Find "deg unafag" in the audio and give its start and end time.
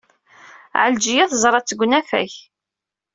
1.73-2.31